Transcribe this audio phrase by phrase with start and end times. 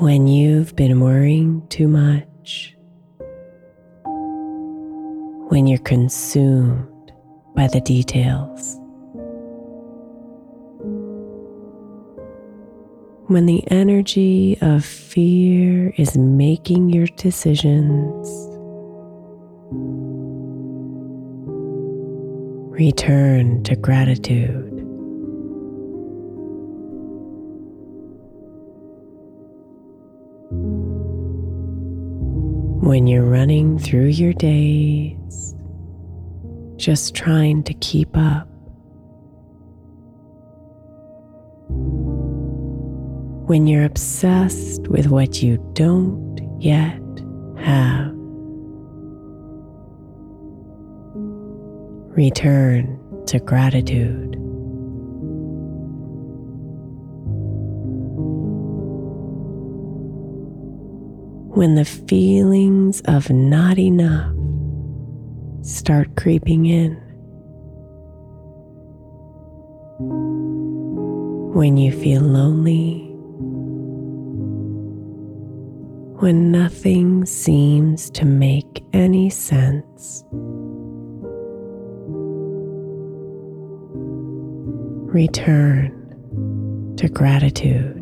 [0.00, 2.74] When you've been worrying too much,
[5.50, 7.12] when you're consumed
[7.54, 8.76] by the details,
[13.26, 18.26] when the energy of fear is making your decisions,
[22.72, 24.69] return to gratitude.
[32.90, 35.54] When you're running through your days,
[36.74, 38.48] just trying to keep up.
[43.46, 47.00] When you're obsessed with what you don't yet
[47.58, 48.10] have.
[52.16, 54.39] Return to gratitude.
[61.52, 64.34] When the feelings of not enough
[65.62, 66.94] start creeping in.
[71.52, 73.06] When you feel lonely.
[76.20, 80.24] When nothing seems to make any sense.
[85.12, 87.99] Return to gratitude.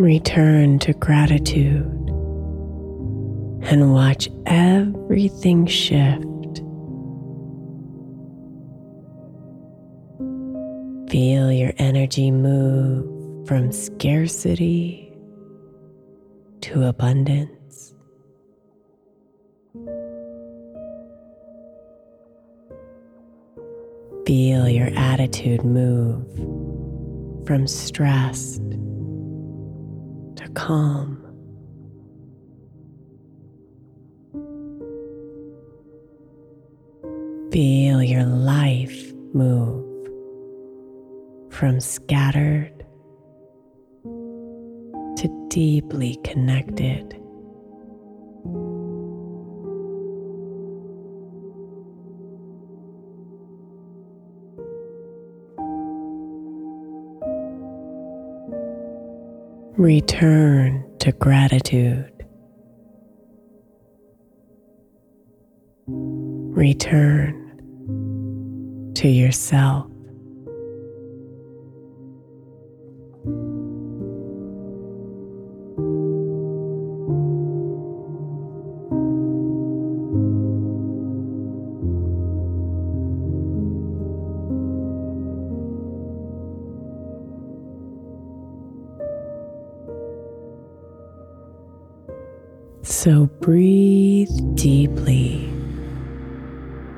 [0.00, 1.84] Return to gratitude
[3.60, 6.24] and watch everything shift.
[11.10, 15.12] Feel your energy move from scarcity
[16.62, 17.92] to abundance.
[24.26, 26.26] Feel your attitude move
[27.46, 28.62] from stressed
[30.54, 31.26] calm.
[37.52, 39.86] Feel your life move
[41.50, 42.84] from scattered
[45.16, 47.19] to deeply connected.
[59.80, 62.12] Return to gratitude.
[65.86, 67.32] Return
[68.94, 69.90] to yourself.
[93.02, 95.46] So breathe deeply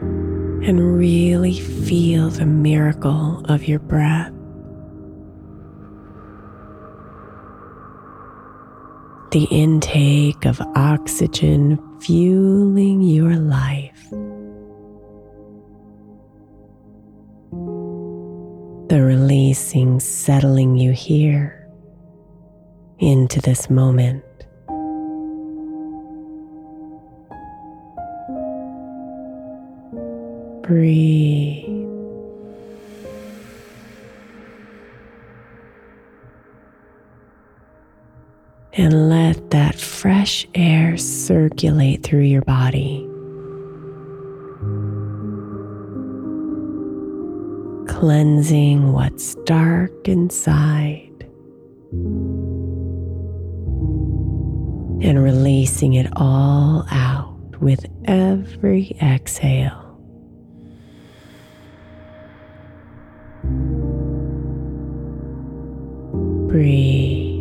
[0.00, 4.32] and really feel the miracle of your breath.
[9.30, 14.10] The intake of oxygen fueling your life.
[18.88, 21.70] The releasing settling you here
[22.98, 24.24] into this moment.
[30.62, 31.66] Breathe.
[38.74, 43.06] And let that fresh air circulate through your body.
[47.86, 51.08] Cleansing what's dark inside
[55.02, 59.81] and releasing it all out with every exhale.
[66.52, 67.32] Breathe.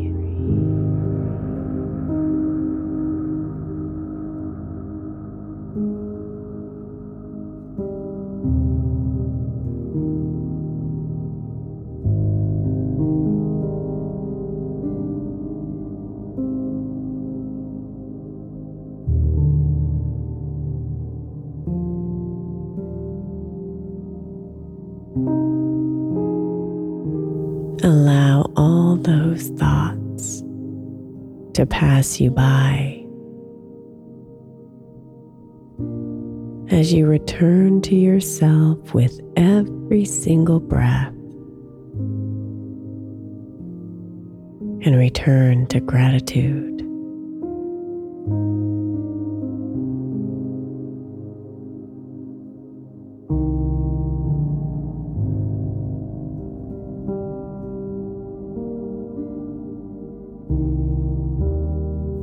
[27.84, 30.42] Allow all those thoughts
[31.56, 33.04] to pass you by
[36.70, 41.14] as you return to yourself with every single breath
[44.84, 46.71] and return to gratitude.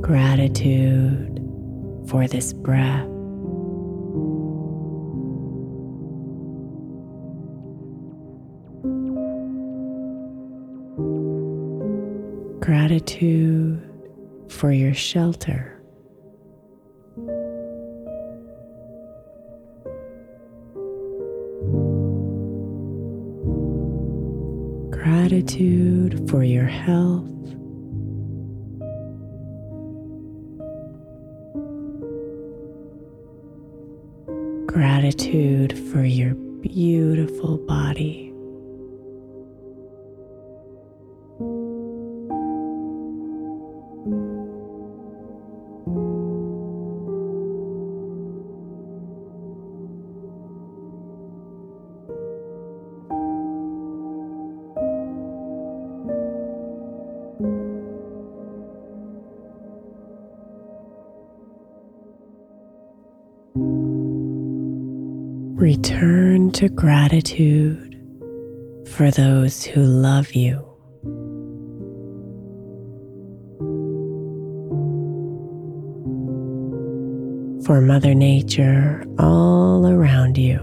[0.09, 1.37] Gratitude
[2.07, 3.05] for this breath.
[12.59, 13.87] Gratitude
[14.49, 15.79] for your shelter.
[24.89, 27.58] Gratitude for your health.
[34.79, 38.28] Gratitude for your beautiful body.
[65.59, 67.93] Return to gratitude
[68.95, 70.55] for those who love you.
[77.65, 80.59] For Mother Nature all around you.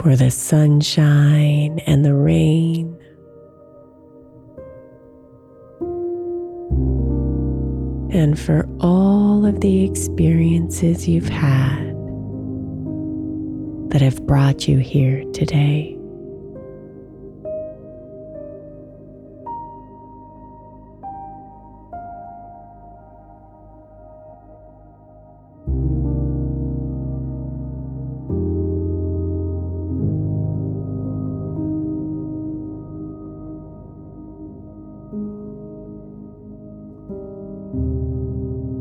[0.00, 2.96] For the sunshine and the rain.
[8.12, 9.09] and for all
[9.50, 11.88] of the experiences you've had
[13.90, 15.99] that have brought you here today.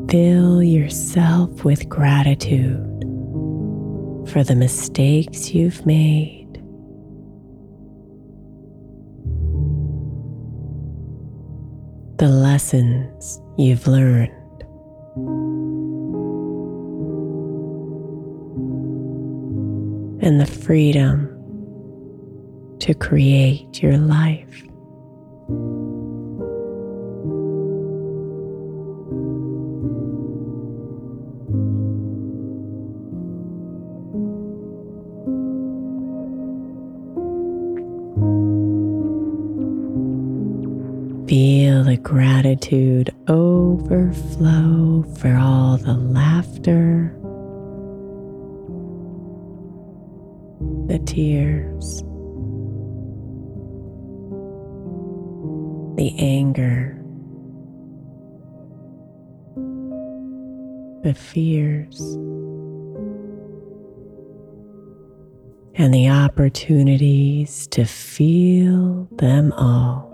[0.09, 3.03] Fill yourself with gratitude
[4.27, 6.47] for the mistakes you've made.
[12.17, 14.31] The lessons you've learned.
[20.23, 21.27] And the freedom
[22.79, 24.68] to create your life.
[41.29, 47.15] Feel the gratitude overflow for all the laughter,
[50.87, 52.01] the tears,
[55.97, 56.99] the anger,
[61.03, 62.01] the fears,
[65.75, 70.08] and the opportunities to feel them all.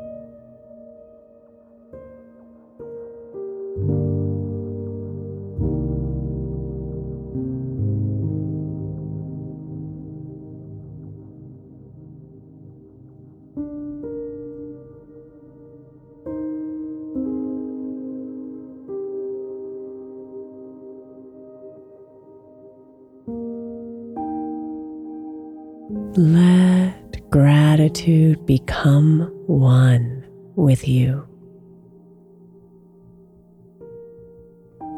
[26.17, 30.23] Let gratitude become one
[30.55, 31.27] with you.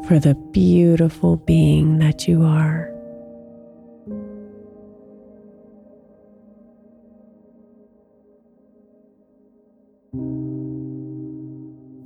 [0.06, 2.92] For the beautiful being that you are.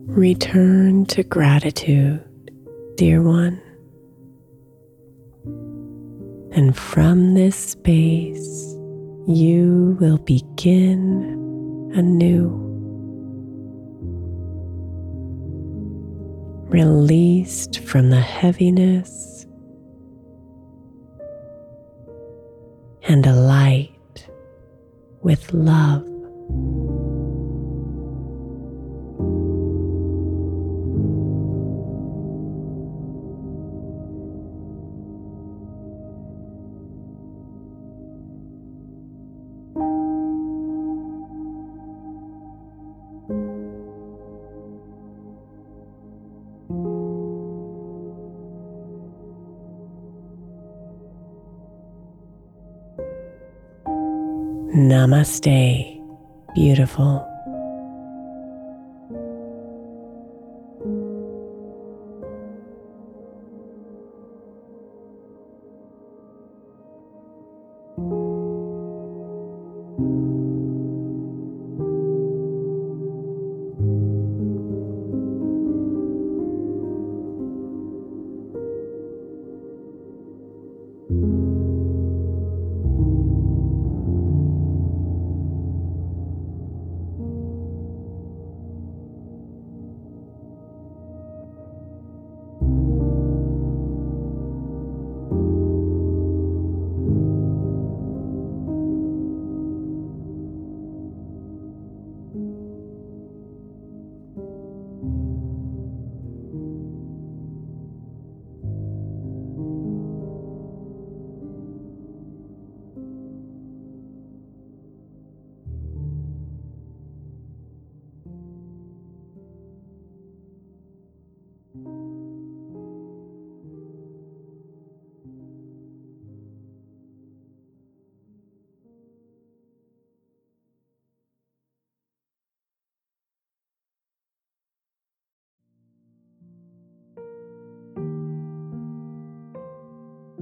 [0.07, 2.23] Return to gratitude,
[2.97, 3.61] dear one.
[6.55, 8.77] And from this space,
[9.27, 12.59] you will begin anew.
[16.69, 19.47] Released from the heaviness
[23.09, 24.29] and alight
[25.23, 26.07] with love.
[54.93, 55.99] Namaste,
[56.55, 57.32] beautiful.